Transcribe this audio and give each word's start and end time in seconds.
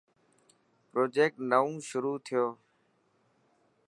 پروجيڪٽ 0.91 1.37
نئون 1.51 1.73
شروع 1.89 2.17
ٿيو. 2.25 2.45